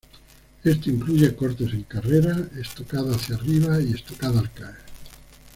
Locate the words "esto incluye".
0.63-1.35